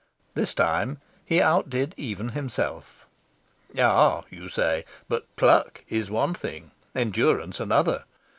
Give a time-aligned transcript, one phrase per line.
[0.33, 3.05] This time he outdid even himself.
[3.77, 8.05] "Ah," you say, "but 'pluck' is one thing, endurance another.